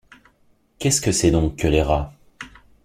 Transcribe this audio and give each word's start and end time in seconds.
Qu’est-ce 0.79 0.99
que 0.99 1.11
c’est 1.11 1.29
donc 1.29 1.57
que 1.57 1.67
les 1.67 1.83
rats? 1.83 2.11